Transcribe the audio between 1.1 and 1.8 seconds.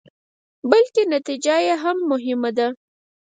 نتيجه يې